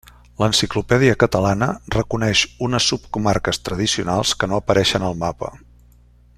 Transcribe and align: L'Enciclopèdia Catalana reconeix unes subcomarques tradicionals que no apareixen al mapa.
L'Enciclopèdia 0.43 1.17
Catalana 1.23 1.67
reconeix 1.97 2.41
unes 2.69 2.89
subcomarques 2.93 3.63
tradicionals 3.69 4.35
que 4.41 4.51
no 4.53 4.61
apareixen 4.63 5.09
al 5.11 5.19
mapa. 5.27 5.57